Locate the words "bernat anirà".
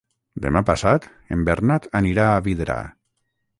1.51-2.27